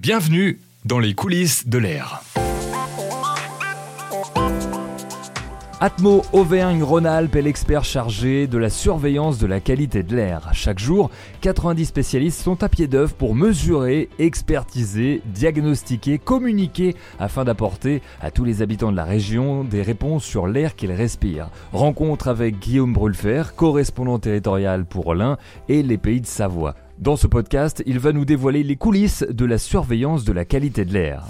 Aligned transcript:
Bienvenue 0.00 0.58
dans 0.86 0.98
les 0.98 1.12
coulisses 1.12 1.68
de 1.68 1.76
l'air. 1.76 2.22
Atmo 5.78 6.22
Auvergne-Rhône-Alpes 6.32 7.36
est 7.36 7.42
l'expert 7.42 7.84
chargé 7.84 8.46
de 8.46 8.56
la 8.56 8.70
surveillance 8.70 9.36
de 9.36 9.46
la 9.46 9.60
qualité 9.60 10.02
de 10.02 10.16
l'air. 10.16 10.48
Chaque 10.54 10.78
jour, 10.78 11.10
90 11.42 11.84
spécialistes 11.84 12.40
sont 12.40 12.62
à 12.62 12.70
pied 12.70 12.86
d'œuvre 12.86 13.12
pour 13.12 13.34
mesurer, 13.34 14.08
expertiser, 14.18 15.20
diagnostiquer, 15.26 16.16
communiquer 16.16 16.96
afin 17.18 17.44
d'apporter 17.44 18.00
à 18.22 18.30
tous 18.30 18.46
les 18.46 18.62
habitants 18.62 18.92
de 18.92 18.96
la 18.96 19.04
région 19.04 19.64
des 19.64 19.82
réponses 19.82 20.24
sur 20.24 20.46
l'air 20.46 20.76
qu'ils 20.76 20.92
respirent. 20.92 21.50
Rencontre 21.74 22.28
avec 22.28 22.58
Guillaume 22.58 22.94
Brulfer, 22.94 23.42
correspondant 23.54 24.18
territorial 24.18 24.86
pour 24.86 25.14
l'Ain 25.14 25.36
et 25.68 25.82
les 25.82 25.98
pays 25.98 26.22
de 26.22 26.26
Savoie. 26.26 26.74
Dans 27.00 27.16
ce 27.16 27.26
podcast, 27.26 27.82
il 27.86 27.98
va 27.98 28.12
nous 28.12 28.26
dévoiler 28.26 28.62
les 28.62 28.76
coulisses 28.76 29.24
de 29.26 29.46
la 29.46 29.56
surveillance 29.56 30.24
de 30.24 30.34
la 30.34 30.44
qualité 30.44 30.84
de 30.84 30.92
l'air. 30.92 31.24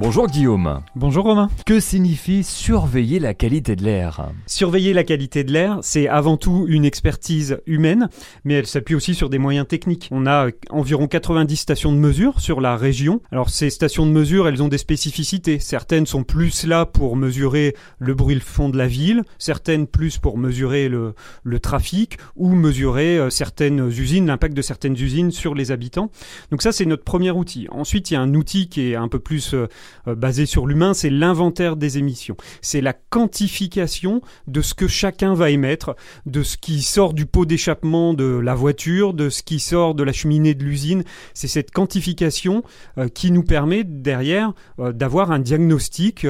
Bonjour 0.00 0.26
Guillaume. 0.26 0.80
Bonjour 0.96 1.24
Romain. 1.24 1.48
Que 1.66 1.78
signifie 1.78 2.42
surveiller 2.42 3.20
la 3.20 3.32
qualité 3.32 3.76
de 3.76 3.84
l'air? 3.84 4.32
Surveiller 4.44 4.92
la 4.92 5.04
qualité 5.04 5.44
de 5.44 5.52
l'air, 5.52 5.78
c'est 5.82 6.08
avant 6.08 6.36
tout 6.36 6.66
une 6.68 6.84
expertise 6.84 7.58
humaine, 7.66 8.08
mais 8.42 8.54
elle 8.54 8.66
s'appuie 8.66 8.96
aussi 8.96 9.14
sur 9.14 9.30
des 9.30 9.38
moyens 9.38 9.68
techniques. 9.68 10.08
On 10.10 10.26
a 10.26 10.48
environ 10.70 11.06
90 11.06 11.54
stations 11.54 11.92
de 11.92 11.98
mesure 11.98 12.40
sur 12.40 12.60
la 12.60 12.76
région. 12.76 13.20
Alors 13.30 13.50
ces 13.50 13.70
stations 13.70 14.04
de 14.04 14.10
mesure, 14.10 14.48
elles 14.48 14.64
ont 14.64 14.68
des 14.68 14.78
spécificités. 14.78 15.60
Certaines 15.60 16.06
sont 16.06 16.24
plus 16.24 16.66
là 16.66 16.86
pour 16.86 17.14
mesurer 17.14 17.76
le 18.00 18.14
bruit 18.14 18.34
de 18.34 18.40
fond 18.40 18.70
de 18.70 18.76
la 18.76 18.88
ville, 18.88 19.22
certaines 19.38 19.86
plus 19.86 20.18
pour 20.18 20.38
mesurer 20.38 20.88
le, 20.88 21.14
le 21.44 21.60
trafic 21.60 22.18
ou 22.34 22.48
mesurer 22.48 23.16
euh, 23.16 23.30
certaines 23.30 23.86
usines, 23.86 24.26
l'impact 24.26 24.56
de 24.56 24.62
certaines 24.62 24.94
usines 24.94 25.30
sur 25.30 25.54
les 25.54 25.70
habitants. 25.70 26.10
Donc 26.50 26.62
ça, 26.62 26.72
c'est 26.72 26.84
notre 26.84 27.04
premier 27.04 27.30
outil. 27.30 27.68
Ensuite, 27.70 28.10
il 28.10 28.14
y 28.14 28.16
a 28.16 28.20
un 28.20 28.34
outil 28.34 28.68
qui 28.68 28.90
est 28.90 28.96
un 28.96 29.06
peu 29.06 29.20
plus 29.20 29.54
euh, 29.54 29.68
basé 30.06 30.46
sur 30.46 30.66
l'humain, 30.66 30.94
c'est 30.94 31.10
l'inventaire 31.10 31.76
des 31.76 31.98
émissions. 31.98 32.36
C'est 32.60 32.80
la 32.80 32.92
quantification 32.92 34.20
de 34.46 34.62
ce 34.62 34.74
que 34.74 34.88
chacun 34.88 35.34
va 35.34 35.50
émettre, 35.50 35.96
de 36.26 36.42
ce 36.42 36.56
qui 36.56 36.82
sort 36.82 37.14
du 37.14 37.26
pot 37.26 37.46
d'échappement 37.46 38.14
de 38.14 38.24
la 38.24 38.54
voiture, 38.54 39.14
de 39.14 39.28
ce 39.28 39.42
qui 39.42 39.60
sort 39.60 39.94
de 39.94 40.02
la 40.02 40.12
cheminée 40.12 40.54
de 40.54 40.64
l'usine. 40.64 41.04
C'est 41.32 41.48
cette 41.48 41.70
quantification 41.70 42.62
euh, 42.98 43.08
qui 43.08 43.30
nous 43.30 43.42
permet 43.42 43.84
derrière 43.84 44.52
euh, 44.78 44.92
d'avoir 44.92 45.30
un 45.30 45.38
diagnostic 45.38 46.26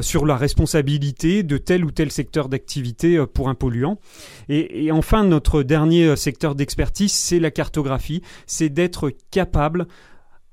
sur 0.00 0.26
la 0.26 0.36
responsabilité 0.36 1.42
de 1.42 1.58
tel 1.58 1.84
ou 1.84 1.90
tel 1.90 2.10
secteur 2.10 2.48
d'activité 2.48 3.24
pour 3.32 3.48
un 3.48 3.54
polluant. 3.54 3.98
Et, 4.48 4.86
et 4.86 4.92
enfin, 4.92 5.24
notre 5.24 5.62
dernier 5.62 6.16
secteur 6.16 6.54
d'expertise, 6.54 7.12
c'est 7.12 7.38
la 7.38 7.50
cartographie. 7.50 8.22
C'est 8.46 8.68
d'être 8.68 9.10
capable 9.30 9.86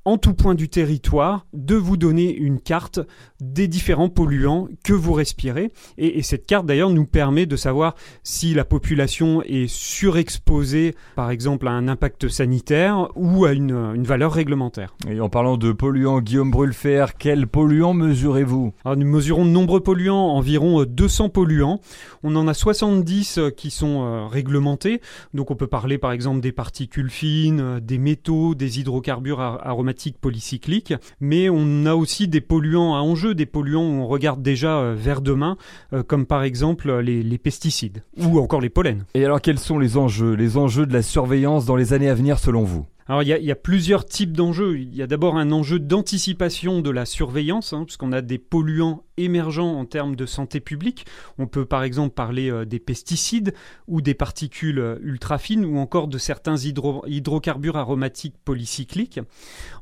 en 0.06 0.20
tout 0.20 0.36
point 0.36 0.54
du 0.54 0.70
territoire 0.70 1.48
de 1.54 1.76
vous 1.76 1.98
donner 1.98 2.34
une 2.34 2.60
carte 2.60 3.00
des 3.42 3.68
différents 3.68 4.08
polluants 4.10 4.68
que 4.84 4.94
vous 4.94 5.14
respirez. 5.14 5.72
Et, 5.98 6.22
cette 6.22 6.46
carte 6.46 6.66
d'ailleurs 6.66 6.92
nous 6.92 7.06
permet 7.06 7.46
de 7.46 7.56
savoir 7.56 7.96
si 8.24 8.54
la 8.54 8.66
population 8.66 9.42
est 9.44 9.68
surexposée 9.68 10.96
par 11.16 11.32
exemple 11.32 11.68
à 11.68 11.72
un 11.72 11.88
impact 11.88 12.28
sanitaire 12.30 13.10
ou 13.16 13.46
à 13.46 13.54
une, 13.54 14.04
valeur 14.04 14.32
réglementaire. 14.32 14.96
Et 15.10 15.20
en 15.20 15.30
parlant 15.30 15.58
de 15.58 15.72
polluants, 15.72 16.22
Guillaume 16.22 16.52
Brulfer, 16.52 17.08
quels 17.18 17.48
polluants 17.48 17.94
mesurez-vous? 17.94 18.74
Nous 18.86 19.08
mesurons 19.08 19.46
de 19.46 19.50
nombreux 19.50 19.82
polluants, 19.82 20.36
environ 20.36 20.84
200 20.84 21.30
polluants. 21.30 21.80
On 22.24 22.36
en 22.36 22.48
a 22.48 22.54
70 22.54 23.40
qui 23.58 23.72
sont 23.72 24.04
euh, 24.04 24.28
réglementés. 24.28 25.02
Donc 25.34 25.50
on 25.50 25.56
peut 25.56 25.68
parler 25.68 25.98
par 25.98 26.12
exemple 26.12 26.42
des 26.42 26.52
particules 26.52 27.10
fines, 27.10 27.80
des 27.80 27.98
métaux, 27.98 28.54
des 28.54 28.80
hydrocarbures 28.80 29.40
aromatiques 29.40 29.95
polycycliques, 30.20 30.94
mais 31.20 31.50
on 31.50 31.86
a 31.86 31.96
aussi 31.96 32.28
des 32.28 32.42
polluants 32.42 32.96
à 32.96 33.00
enjeu, 33.00 33.36
des 33.36 33.46
polluants 33.46 33.88
où 33.88 34.02
on 34.02 34.08
regarde 34.08 34.42
déjà 34.42 34.80
euh, 34.80 34.96
vers 34.98 35.22
demain, 35.22 35.58
euh, 35.94 36.04
comme 36.04 36.26
par 36.26 36.44
exemple 36.44 37.00
les, 37.00 37.24
les, 37.24 37.38
pesticides 37.38 38.04
ou 38.18 38.40
encore 38.40 38.62
les 38.62 38.70
pollens. 38.70 39.06
Et 39.14 39.26
alors 39.26 39.42
quels 39.42 39.60
sont 39.60 39.80
les 39.80 39.98
enjeux, 39.98 40.34
les 40.34 40.58
enjeux 40.58 40.86
de 40.86 40.94
la 40.94 41.02
surveillance 41.02 41.66
dans 41.66 41.76
les 41.76 41.94
années 41.94 42.10
à 42.10 42.16
venir 42.16 42.40
selon 42.40 42.64
vous? 42.64 42.86
Alors 43.08 43.22
il 43.22 43.28
y, 43.28 43.52
a, 43.52 43.56
plusieurs 43.56 44.06
types 44.06 44.32
d'enjeux. 44.32 44.80
Il 44.80 44.96
y 44.96 45.04
a 45.04 45.08
d'abord 45.08 45.38
un 45.38 45.52
enjeu 45.52 45.78
d'anticipation 45.78 46.82
de 46.82 46.90
la 46.90 47.06
surveillance, 47.06 47.72
hein, 47.72 47.84
puisqu'on 47.86 48.12
a 48.12 48.22
des 48.22 48.40
polluants 48.40 49.04
émergents 49.18 49.80
en 49.80 49.86
termes 49.86 50.16
de 50.16 50.26
santé 50.26 50.60
publique. 50.60 51.06
On 51.38 51.48
peut 51.48 51.66
par 51.66 51.84
exemple 51.84 52.14
parler 52.14 52.50
euh, 52.50 52.66
des 52.66 52.80
pesticides 52.80 53.54
ou 53.88 54.02
des 54.02 54.14
particules 54.14 54.80
euh, 54.80 54.98
ultra 55.02 55.38
fines 55.38 55.66
ou 55.66 55.78
encore 55.78 56.08
de 56.08 56.18
certains 56.18 56.58
hydrocarbures 56.58 57.78
aromatiques 57.78 58.36
polycycliques. 58.44 59.20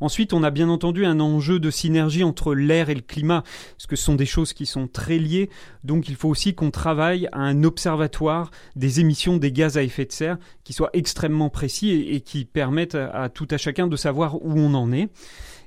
Ensuite, 0.02 0.34
on 0.34 0.44
a 0.44 0.52
bien 0.52 0.70
entendu 0.70 1.06
un 1.06 1.20
enjeu 1.20 1.60
de 1.60 1.70
synergie 1.70 2.24
entre 2.24 2.54
l'air 2.54 2.90
et 2.90 2.96
le 2.96 3.02
climat, 3.02 3.44
parce 3.78 3.88
que 3.88 3.96
ce 3.96 4.04
sont 4.04 4.16
des 4.16 4.26
choses 4.26 4.54
qui 4.54 4.66
sont 4.66 4.88
très 4.88 5.18
liées. 5.18 5.50
Donc 5.84 6.10
il 6.10 6.16
faut 6.16 6.30
aussi 6.30 6.54
qu'on 6.56 6.72
travaille 6.72 7.28
à 7.32 7.40
un 7.40 7.64
observatoire 7.64 8.52
des 8.76 9.00
émissions 9.00 9.38
des 9.38 9.52
gaz 9.52 9.78
à 9.78 9.84
effet 9.84 10.06
de 10.06 10.12
serre 10.12 10.38
qui 10.64 10.74
soit 10.74 10.90
extrêmement 10.94 11.50
précis 11.50 11.92
et, 11.92 12.16
et 12.16 12.22
qui 12.22 12.46
permette 12.46 12.96
à 12.96 13.30
tout 13.30 13.48
à 13.52 13.58
chacun 13.58 13.88
de 13.88 13.96
savoir 13.96 14.36
où 14.36 14.54
on 14.58 14.74
en 14.74 14.92
est. 14.92 15.10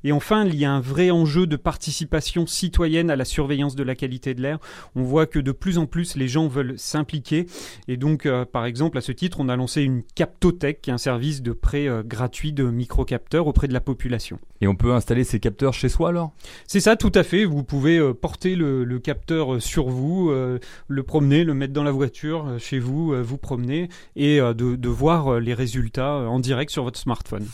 Et 0.06 0.12
enfin, 0.12 0.44
il 0.44 0.54
y 0.54 0.64
a 0.64 0.70
un 0.70 0.78
vrai 0.78 1.10
enjeu 1.10 1.48
de 1.48 1.56
participation 1.56 2.46
citoyenne 2.46 3.10
à 3.10 3.16
la 3.16 3.24
surveillance 3.24 3.74
de 3.74 3.82
la 3.82 3.96
qualité 3.96 4.34
de 4.34 4.40
l'air. 4.40 4.60
On 4.94 5.02
voit 5.02 5.26
que 5.26 5.40
de 5.40 5.50
plus 5.50 5.78
en 5.78 5.86
plus 5.86 6.14
les 6.14 6.28
gens 6.28 6.46
veulent 6.46 6.78
s'impliquer. 6.78 7.46
Et 7.88 7.96
donc, 7.96 8.24
euh, 8.24 8.44
par 8.44 8.66
exemple, 8.66 8.98
à 8.98 9.00
ce 9.00 9.10
titre, 9.10 9.38
on 9.40 9.48
a 9.48 9.56
lancé 9.56 9.82
une 9.82 10.04
Captotech, 10.14 10.80
qui 10.80 10.90
est 10.90 10.92
un 10.92 10.98
service 10.98 11.42
de 11.42 11.50
prêt 11.50 11.88
euh, 11.88 12.04
gratuit 12.04 12.52
de 12.52 12.62
microcapteurs 12.62 13.48
auprès 13.48 13.66
de 13.66 13.72
la 13.72 13.80
population. 13.80 14.38
Et 14.60 14.68
on 14.68 14.76
peut 14.76 14.92
installer 14.92 15.24
ces 15.24 15.40
capteurs 15.40 15.74
chez 15.74 15.88
soi 15.88 16.10
alors? 16.10 16.32
C'est 16.68 16.78
ça, 16.78 16.94
tout 16.94 17.10
à 17.12 17.24
fait. 17.24 17.44
Vous 17.44 17.64
pouvez 17.64 17.98
euh, 17.98 18.14
porter 18.14 18.54
le, 18.54 19.00
capteur 19.00 19.60
sur 19.60 19.88
vous, 19.88 20.30
le 20.30 21.02
promener, 21.02 21.42
le 21.42 21.52
mettre 21.52 21.72
dans 21.72 21.82
la 21.82 21.90
voiture 21.90 22.58
chez 22.60 22.78
vous, 22.78 23.12
vous 23.24 23.38
promener 23.38 23.88
et 24.14 24.38
de 24.38 24.88
voir 24.88 25.40
les 25.40 25.52
résultats 25.52 26.14
en 26.14 26.38
direct 26.38 26.70
sur 26.70 26.84
votre 26.84 26.98
smartphone. 26.98 27.46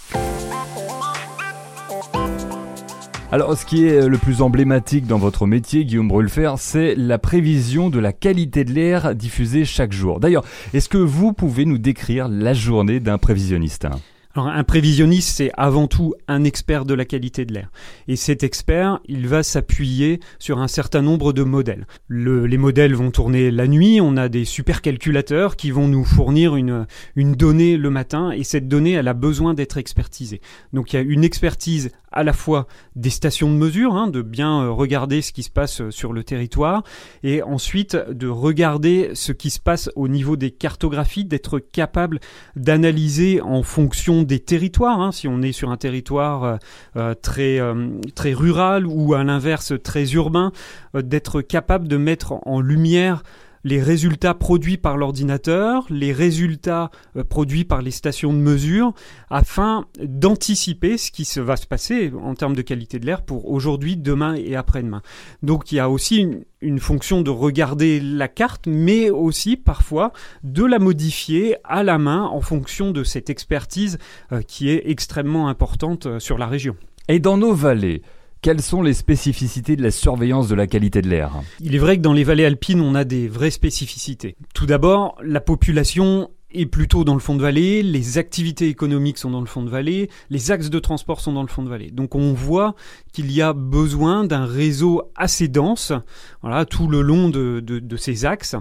Alors, 3.32 3.56
ce 3.56 3.64
qui 3.64 3.86
est 3.86 4.08
le 4.08 4.18
plus 4.18 4.42
emblématique 4.42 5.06
dans 5.06 5.16
votre 5.16 5.46
métier, 5.46 5.86
Guillaume 5.86 6.08
Brulfer, 6.08 6.52
c'est 6.58 6.94
la 6.94 7.16
prévision 7.16 7.88
de 7.88 7.98
la 7.98 8.12
qualité 8.12 8.62
de 8.62 8.74
l'air 8.74 9.14
diffusée 9.14 9.64
chaque 9.64 9.94
jour. 9.94 10.20
D'ailleurs, 10.20 10.44
est-ce 10.74 10.90
que 10.90 10.98
vous 10.98 11.32
pouvez 11.32 11.64
nous 11.64 11.78
décrire 11.78 12.28
la 12.28 12.52
journée 12.52 13.00
d'un 13.00 13.16
prévisionniste? 13.16 13.86
Alors, 14.34 14.48
un 14.48 14.64
prévisionniste, 14.64 15.34
c'est 15.34 15.50
avant 15.56 15.86
tout 15.86 16.12
un 16.28 16.44
expert 16.44 16.84
de 16.84 16.92
la 16.92 17.06
qualité 17.06 17.46
de 17.46 17.54
l'air. 17.54 17.70
Et 18.06 18.16
cet 18.16 18.42
expert, 18.42 19.00
il 19.06 19.26
va 19.26 19.42
s'appuyer 19.42 20.20
sur 20.38 20.58
un 20.58 20.68
certain 20.68 21.00
nombre 21.00 21.32
de 21.32 21.42
modèles. 21.42 21.86
les 22.10 22.58
modèles 22.58 22.94
vont 22.94 23.10
tourner 23.10 23.50
la 23.50 23.66
nuit, 23.66 24.00
on 24.02 24.18
a 24.18 24.28
des 24.28 24.44
supercalculateurs 24.44 25.56
qui 25.56 25.70
vont 25.70 25.88
nous 25.88 26.04
fournir 26.04 26.54
une, 26.54 26.86
une 27.16 27.32
donnée 27.32 27.78
le 27.78 27.88
matin, 27.88 28.30
et 28.30 28.44
cette 28.44 28.68
donnée, 28.68 28.92
elle 28.92 29.08
a 29.08 29.14
besoin 29.14 29.54
d'être 29.54 29.78
expertisée. 29.78 30.42
Donc 30.74 30.92
il 30.92 30.96
y 30.96 30.98
a 30.98 31.02
une 31.02 31.24
expertise 31.24 31.92
à 32.12 32.22
la 32.22 32.32
fois 32.32 32.66
des 32.96 33.10
stations 33.10 33.50
de 33.50 33.56
mesure, 33.56 33.94
hein, 33.94 34.06
de 34.06 34.22
bien 34.22 34.62
euh, 34.62 34.70
regarder 34.70 35.22
ce 35.22 35.32
qui 35.32 35.42
se 35.42 35.50
passe 35.50 35.80
euh, 35.80 35.90
sur 35.90 36.12
le 36.12 36.24
territoire, 36.24 36.82
et 37.22 37.42
ensuite 37.42 37.96
de 37.96 38.28
regarder 38.28 39.10
ce 39.14 39.32
qui 39.32 39.50
se 39.50 39.60
passe 39.60 39.90
au 39.96 40.08
niveau 40.08 40.36
des 40.36 40.50
cartographies, 40.50 41.24
d'être 41.24 41.58
capable 41.58 42.20
d'analyser 42.56 43.40
en 43.40 43.62
fonction 43.62 44.22
des 44.22 44.40
territoires, 44.40 45.00
hein, 45.00 45.12
si 45.12 45.28
on 45.28 45.42
est 45.42 45.52
sur 45.52 45.70
un 45.70 45.76
territoire 45.76 46.58
euh, 46.96 47.14
très, 47.14 47.60
très 48.14 48.32
rural 48.32 48.86
ou 48.86 49.14
à 49.14 49.24
l'inverse 49.24 49.72
très 49.82 50.12
urbain, 50.12 50.52
d'être 50.94 51.40
capable 51.40 51.88
de 51.88 51.96
mettre 51.96 52.34
en 52.46 52.60
lumière 52.60 53.22
les 53.64 53.80
résultats 53.80 54.34
produits 54.34 54.76
par 54.76 54.96
l'ordinateur, 54.96 55.86
les 55.90 56.12
résultats 56.12 56.90
euh, 57.16 57.24
produits 57.24 57.64
par 57.64 57.82
les 57.82 57.90
stations 57.90 58.32
de 58.32 58.38
mesure, 58.38 58.92
afin 59.30 59.86
d'anticiper 60.02 60.98
ce 60.98 61.10
qui 61.10 61.28
va 61.40 61.56
se 61.56 61.66
passer 61.66 62.12
en 62.22 62.34
termes 62.34 62.54
de 62.54 62.62
qualité 62.62 62.98
de 62.98 63.06
l'air 63.06 63.22
pour 63.22 63.50
aujourd'hui, 63.50 63.96
demain 63.96 64.34
et 64.34 64.56
après-demain. 64.56 65.02
Donc 65.42 65.72
il 65.72 65.76
y 65.76 65.80
a 65.80 65.88
aussi 65.88 66.26
une, 66.60 66.78
fonction 66.78 67.22
de 67.22 67.30
regarder 67.30 68.00
la 68.00 68.28
carte, 68.28 68.66
mais 68.66 69.10
aussi 69.10 69.56
parfois 69.56 70.12
de 70.42 70.64
la 70.64 70.78
modifier 70.78 71.56
à 71.64 71.82
la 71.82 71.98
main 71.98 72.24
en 72.24 72.40
fonction 72.40 72.90
de 72.90 73.04
cette 73.04 73.30
expertise 73.30 73.98
euh, 74.32 74.42
qui 74.42 74.70
est 74.70 74.82
extrêmement 74.86 75.48
importante 75.48 76.06
euh, 76.06 76.18
sur 76.18 76.38
la 76.38 76.46
région. 76.46 76.76
Et 77.08 77.18
dans 77.18 77.36
nos 77.36 77.54
vallées, 77.54 78.02
quelles 78.42 78.60
sont 78.60 78.82
les 78.82 78.92
spécificités 78.92 79.76
de 79.76 79.82
la 79.82 79.92
surveillance 79.92 80.48
de 80.48 80.56
la 80.56 80.66
qualité 80.66 81.00
de 81.00 81.08
l'air? 81.08 81.30
Il 81.60 81.76
est 81.76 81.78
vrai 81.78 81.96
que 81.96 82.02
dans 82.02 82.12
les 82.12 82.24
vallées 82.24 82.44
alpines, 82.44 82.80
on 82.80 82.96
a 82.96 83.04
des 83.04 83.28
vraies 83.28 83.52
spécificités. 83.52 84.36
Tout 84.52 84.66
d'abord, 84.66 85.16
la 85.22 85.40
population 85.40 86.28
est 86.50 86.66
plutôt 86.66 87.04
dans 87.04 87.14
le 87.14 87.20
fond 87.20 87.36
de 87.36 87.40
vallée, 87.40 87.82
les 87.82 88.18
activités 88.18 88.68
économiques 88.68 89.16
sont 89.16 89.30
dans 89.30 89.40
le 89.40 89.46
fond 89.46 89.62
de 89.62 89.70
vallée, 89.70 90.10
les 90.28 90.50
axes 90.50 90.68
de 90.70 90.78
transport 90.80 91.20
sont 91.20 91.32
dans 91.32 91.42
le 91.42 91.48
fond 91.48 91.62
de 91.62 91.68
vallée. 91.68 91.90
Donc 91.92 92.14
on 92.14 92.34
voit 92.34 92.74
qu'il 93.12 93.30
y 93.32 93.40
a 93.40 93.52
besoin 93.52 94.24
d'un 94.24 94.44
réseau 94.44 95.02
assez 95.14 95.48
dense, 95.48 95.92
voilà, 96.42 96.66
tout 96.66 96.88
le 96.88 97.00
long 97.00 97.28
de, 97.30 97.60
de 97.60 97.96
ces 97.96 98.26
axes. 98.26 98.56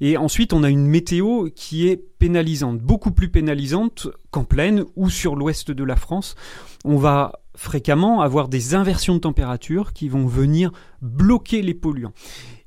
Et 0.00 0.16
ensuite, 0.16 0.52
on 0.52 0.64
a 0.64 0.68
une 0.68 0.86
météo 0.86 1.48
qui 1.54 1.88
est 1.88 1.96
pénalisante, 1.96 2.80
beaucoup 2.80 3.12
plus 3.12 3.28
pénalisante 3.28 4.08
qu'en 4.32 4.44
plaine 4.44 4.84
ou 4.96 5.08
sur 5.08 5.36
l'ouest 5.36 5.70
de 5.70 5.84
la 5.84 5.96
France. 5.96 6.34
On 6.84 6.96
va 6.96 7.41
fréquemment 7.54 8.20
avoir 8.20 8.48
des 8.48 8.74
inversions 8.74 9.14
de 9.14 9.20
température 9.20 9.92
qui 9.92 10.08
vont 10.08 10.26
venir 10.26 10.72
bloquer 11.00 11.62
les 11.62 11.74
polluants. 11.74 12.14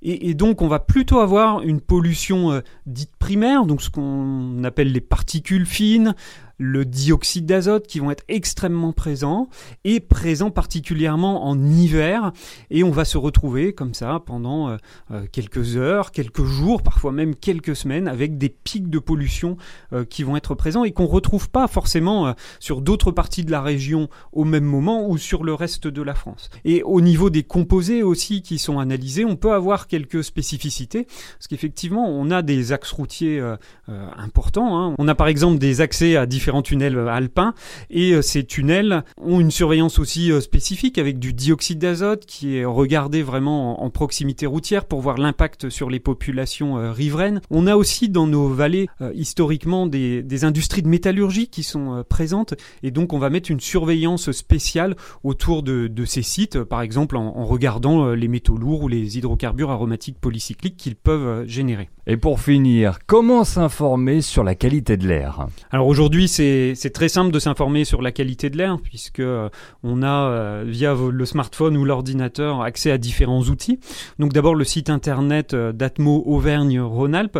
Et, 0.08 0.36
donc 0.36 0.62
on 0.62 0.68
va 0.68 0.78
plutôt 0.78 1.20
avoir 1.20 1.64
une 1.64 1.82
pollution 1.82 2.52
euh, 2.52 2.62
dite 2.86 3.16
primaire, 3.18 3.66
donc 3.66 3.82
ce 3.82 3.90
qu'on 3.90 4.64
appelle 4.64 4.92
les 4.92 5.02
particules 5.02 5.66
fines, 5.66 6.14
le 6.58 6.86
dioxyde 6.86 7.46
d'azote 7.46 7.88
qui 7.88 8.00
vont 8.00 8.12
être 8.12 8.24
extrêmement 8.28 8.94
présents 8.94 9.50
et 9.84 10.00
présents 10.00 10.52
particulièrement 10.52 11.46
en 11.48 11.62
hiver 11.62 12.32
et 12.70 12.84
on 12.84 12.92
va 12.92 13.06
se 13.06 13.18
retrouver 13.18 13.74
comme 13.74 13.94
ça 13.94 14.22
pendant 14.26 14.70
euh, 14.70 14.78
euh, 15.12 15.26
quelques 15.32 15.78
heures, 15.78 16.12
quelques 16.12 16.44
jours, 16.44 16.82
parfois 16.82 17.12
même 17.12 17.36
quelques 17.36 17.76
semaines 17.76 18.08
avec 18.08 18.38
des 18.38 18.50
pics 18.50 18.90
de 18.90 19.00
pollution 19.00 19.58
euh, 19.94 20.06
qui 20.06 20.24
vont 20.24 20.38
être 20.38 20.56
présents 20.56 20.84
et 20.84 20.92
qu'on 20.92 21.06
retrouve 21.06 21.50
pas 21.50 21.68
forcément 21.68 22.34
sur 22.60 22.82
d'autres 22.82 23.12
parties 23.12 23.44
de 23.44 23.52
la 23.52 23.62
région 23.62 24.10
au 24.32 24.44
même 24.44 24.64
moment 24.64 25.08
ou 25.08 25.18
sur 25.18 25.44
le 25.44 25.54
reste 25.54 25.88
de 25.88 26.02
la 26.02 26.14
France. 26.14 26.50
Et 26.64 26.84
au 26.84 27.02
niveau 27.02 27.30
des 27.30 27.44
composés 27.44 28.04
aussi 28.04 28.42
qui 28.42 28.60
sont 28.60 28.80
analysés, 28.80 29.26
on 29.26 29.36
peut 29.36 29.54
avoir 29.54 29.88
quelques 29.88 30.24
spécificités 30.24 31.06
parce 31.06 31.48
qu'effectivement 31.50 32.08
on 32.08 32.32
a 32.32 32.42
des 32.42 32.72
axes 32.72 32.92
routiers 32.92 33.42
importants. 33.88 34.80
Hein. 34.80 34.96
On 34.98 35.08
a 35.08 35.16
par 35.16 35.28
exemple 35.28 35.58
des 35.58 35.82
accès 35.82 36.16
à 36.16 36.26
différents 36.26 36.45
différents 36.46 36.62
tunnels 36.62 36.96
euh, 36.96 37.08
alpins. 37.08 37.56
Et 37.90 38.12
euh, 38.12 38.22
ces 38.22 38.44
tunnels 38.44 39.04
ont 39.18 39.40
une 39.40 39.50
surveillance 39.50 39.98
aussi 39.98 40.32
euh, 40.32 40.42
spécifique 40.42 41.00
avec 41.00 41.18
du 41.18 41.34
dioxyde 41.34 41.80
d'azote 41.80 42.28
qui 42.28 42.58
est 42.58 42.66
regardé 42.66 43.24
vraiment 43.24 43.84
en, 43.84 43.90
proximité 43.90 44.46
routière 44.46 44.86
pour 44.86 45.02
voir 45.02 45.18
l'impact 45.18 45.70
sur 45.70 45.90
les 45.90 46.00
populations 46.00 46.92
riveraines. 46.92 47.40
On 47.50 47.66
a 47.66 47.78
aussi 47.78 48.10
dans 48.10 48.28
nos 48.28 48.50
vallées 48.50 48.90
historiquement 49.14 49.88
des, 49.88 50.22
des, 50.22 50.44
industries 50.44 50.82
de 50.82 50.90
métallurgie 50.90 51.48
qui 51.48 51.64
sont 51.64 52.04
présentes 52.10 52.56
et 52.84 52.92
donc 52.92 53.14
on 53.14 53.20
va 53.20 53.30
mettre 53.30 53.52
une 53.52 53.62
surveillance 53.62 54.32
spéciale 54.34 54.98
autour 55.24 55.64
de, 55.64 55.88
de 55.88 56.06
ces 56.06 56.24
sites, 56.24 56.62
par 56.64 56.82
exemple 56.82 57.16
en, 57.16 57.38
en 57.38 57.46
regardant 57.46 58.10
les 58.10 58.28
métaux 58.28 58.58
lourds 58.58 58.84
ou 58.84 58.88
les 58.90 59.18
hydrocarbures 59.18 59.72
aromatiques 59.72 60.20
polycycliques 60.20 60.76
qu'ils 60.76 60.98
peuvent 60.98 61.48
générer. 61.48 61.90
Et 62.08 62.18
pour 62.18 62.40
finir, 62.40 63.00
comment 63.08 63.44
s'informer 63.44 64.22
sur 64.22 64.44
la 64.44 64.54
qualité 64.54 64.98
de 64.98 65.08
l'air? 65.08 65.48
Alors 65.72 65.88
aujourd'hui, 65.88 66.28
c'est 66.36 66.92
très 66.94 67.10
simple 67.10 67.32
de 67.32 67.40
s'informer 67.40 67.86
sur 67.86 68.02
la 68.02 68.12
qualité 68.12 68.50
de 68.50 68.58
l'air, 68.58 68.78
puisque 68.82 69.20
euh, 69.20 69.50
on 69.84 70.04
a, 70.04 70.30
euh, 70.30 70.64
via 70.68 70.94
le 70.94 71.26
smartphone 71.26 71.78
ou 71.78 71.86
l'ordinateur, 71.86 72.62
accès 72.62 72.92
à 72.92 72.98
différents 72.98 73.42
outils. 73.44 73.80
Donc 74.20 74.34
d'abord 74.34 74.56
le 74.56 74.64
site 74.64 74.90
internet 74.90 75.54
euh, 75.54 75.72
d'Atmo 75.72 76.24
Auvergne-Rhône-Alpes, 76.26 77.40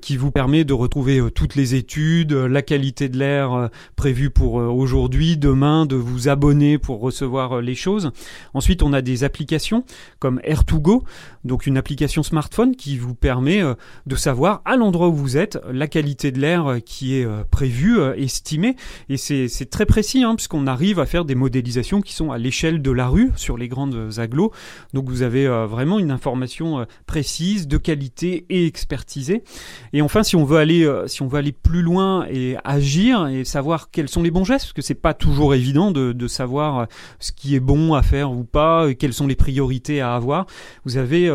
qui 0.00 0.16
vous 0.16 0.30
permet 0.30 0.64
de 0.64 0.72
retrouver 0.72 1.20
toutes 1.34 1.54
les 1.54 1.74
études, 1.74 2.32
la 2.32 2.62
qualité 2.62 3.08
de 3.08 3.18
l'air 3.18 3.70
prévue 3.96 4.30
pour 4.30 4.54
aujourd'hui, 4.54 5.36
demain, 5.36 5.86
de 5.86 5.96
vous 5.96 6.28
abonner 6.28 6.78
pour 6.78 7.00
recevoir 7.00 7.60
les 7.60 7.74
choses. 7.74 8.10
Ensuite, 8.54 8.82
on 8.82 8.92
a 8.92 9.02
des 9.02 9.24
applications 9.24 9.84
comme 10.18 10.40
Air2Go, 10.40 11.02
donc 11.44 11.66
une 11.66 11.76
application 11.76 12.22
smartphone 12.22 12.76
qui 12.76 12.96
vous 12.96 13.14
permet 13.14 13.62
de 14.06 14.16
savoir 14.16 14.62
à 14.64 14.76
l'endroit 14.76 15.08
où 15.08 15.14
vous 15.14 15.36
êtes 15.36 15.58
la 15.70 15.88
qualité 15.88 16.30
de 16.30 16.40
l'air 16.40 16.76
qui 16.84 17.16
est 17.16 17.26
prévue, 17.50 18.00
euh, 18.00 18.14
estimée. 18.32 18.76
Et 19.08 19.16
c'est 19.16 19.70
très 19.70 19.86
précis, 19.86 20.22
hein, 20.22 20.34
puisqu'on 20.34 20.66
arrive 20.66 20.98
à 20.98 21.06
faire 21.06 21.24
des 21.24 21.34
modélisations 21.34 22.00
qui 22.00 22.14
sont 22.14 22.32
à 22.32 22.38
l'échelle 22.38 22.80
de 22.82 22.90
la 22.90 23.08
rue, 23.08 23.30
sur 23.36 23.56
les 23.56 23.68
grandes 23.68 24.18
agglos. 24.18 24.52
Donc 24.94 25.08
vous 25.08 25.22
avez 25.22 25.46
vraiment 25.46 25.98
une 25.98 26.10
information 26.10 26.86
précise, 27.06 27.68
de 27.68 27.76
qualité 27.76 28.46
et 28.48 28.66
expertisée. 28.66 29.44
Et 29.92 30.02
enfin, 30.02 30.22
si 30.22 30.36
on 30.36 30.44
veut 30.44 30.58
aller, 30.58 30.90
si 31.06 31.22
on 31.22 31.28
veut 31.28 31.38
aller 31.38 31.52
plus 31.52 31.82
loin 31.82 32.26
et 32.30 32.56
agir 32.64 33.26
et 33.28 33.44
savoir 33.44 33.90
quels 33.90 34.08
sont 34.08 34.22
les 34.22 34.30
bons 34.30 34.44
gestes, 34.44 34.66
parce 34.66 34.72
que 34.72 34.82
c'est 34.82 34.94
pas 34.94 35.14
toujours 35.14 35.54
évident 35.54 35.90
de, 35.90 36.12
de 36.12 36.26
savoir 36.26 36.86
ce 37.18 37.32
qui 37.32 37.54
est 37.54 37.60
bon 37.60 37.94
à 37.94 38.02
faire 38.02 38.32
ou 38.32 38.44
pas, 38.44 38.92
quelles 38.94 39.14
sont 39.14 39.26
les 39.26 39.36
priorités 39.36 40.00
à 40.00 40.14
avoir. 40.14 40.46
Vous 40.84 40.96
avez 40.96 41.30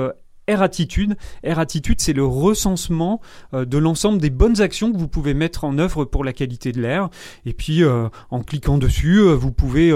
Air 0.47 0.61
Attitude. 0.61 1.17
Air 1.43 1.59
Attitude, 1.59 1.99
c'est 1.99 2.13
le 2.13 2.25
recensement 2.25 3.19
euh, 3.53 3.65
de 3.65 3.77
l'ensemble 3.77 4.19
des 4.19 4.29
bonnes 4.29 4.61
actions 4.61 4.93
que 4.93 4.97
vous 4.97 5.09
pouvez 5.09 5.33
mettre 5.33 5.65
en 5.65 5.77
œuvre 5.77 6.05
pour 6.05 6.23
la 6.23 6.31
qualité 6.31 6.71
de 6.71 6.81
l'air. 6.81 7.09
Et 7.45 7.51
puis, 7.51 7.83
euh, 7.83 8.07
en 8.31 8.41
cliquant 8.41 8.77
dessus, 8.77 9.19
euh, 9.19 9.33
vous 9.33 9.51
pouvez 9.51 9.93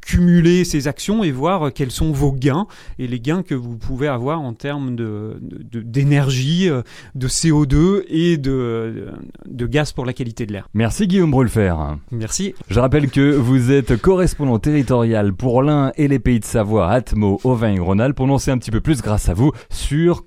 cumuler 0.00 0.64
ces 0.64 0.88
actions 0.88 1.22
et 1.22 1.30
voir 1.30 1.72
quels 1.72 1.90
sont 1.90 2.10
vos 2.10 2.32
gains 2.32 2.66
et 2.98 3.06
les 3.06 3.20
gains 3.20 3.42
que 3.42 3.54
vous 3.54 3.76
pouvez 3.76 4.08
avoir 4.08 4.40
en 4.40 4.54
termes 4.54 4.96
de, 4.96 5.38
d'énergie, 5.40 6.68
de, 7.14 7.28
CO2 7.28 8.04
et 8.08 8.36
de, 8.36 9.12
de 9.46 9.66
gaz 9.66 9.92
pour 9.92 10.04
la 10.04 10.12
qualité 10.12 10.46
de 10.46 10.52
l'air. 10.52 10.68
Merci 10.74 11.06
Guillaume 11.06 11.30
Brulfer. 11.30 11.74
Merci. 12.10 12.54
Je 12.68 12.80
rappelle 12.80 13.10
que 13.10 13.34
vous 13.34 13.70
êtes 13.70 14.00
correspondant 14.00 14.58
territorial 14.58 15.32
pour 15.32 15.62
l'Ain 15.62 15.92
et 15.96 16.08
les 16.08 16.18
pays 16.18 16.40
de 16.40 16.44
Savoie, 16.44 16.90
Atmo, 16.90 17.40
Auvergne, 17.44 17.80
Rhône-Alpes. 17.80 18.18
On 18.20 18.30
en 18.30 18.38
sait 18.38 18.50
un 18.50 18.58
petit 18.58 18.70
peu 18.70 18.80
plus 18.80 19.02
grâce 19.02 19.28
à 19.28 19.34
vous 19.34 19.52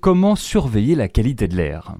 comment 0.00 0.36
surveiller 0.36 0.94
la 0.94 1.08
qualité 1.08 1.48
de 1.48 1.56
l'air. 1.56 1.96